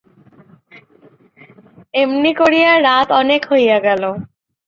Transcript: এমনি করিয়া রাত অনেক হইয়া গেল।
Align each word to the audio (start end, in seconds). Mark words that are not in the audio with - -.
এমনি 1.93 2.31
করিয়া 2.39 2.71
রাত 2.87 3.07
অনেক 3.21 3.41
হইয়া 3.51 3.77
গেল। 3.79 4.03